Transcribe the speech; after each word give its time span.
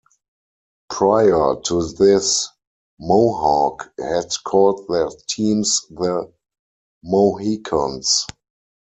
Prior 0.89 1.57
to 1.65 1.87
this, 1.93 2.47
Mohawk 2.99 3.91
had 3.99 4.31
called 4.43 4.87
their 4.89 5.09
teams 5.27 5.85
the 5.91 6.33
"Mohicans". 7.03 8.25